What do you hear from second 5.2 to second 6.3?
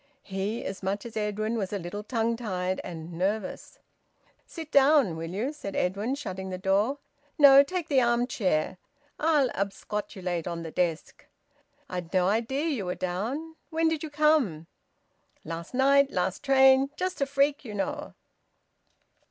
you?" said Edwin,